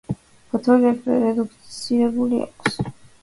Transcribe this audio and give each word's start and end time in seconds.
ფოთოლი 0.53 0.93
რედუცირებული 1.17 2.39
აქვს. 2.49 2.81